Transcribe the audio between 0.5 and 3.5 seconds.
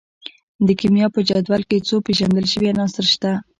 د کیمیا په جدول کې څو پیژندل شوي عناصر شته.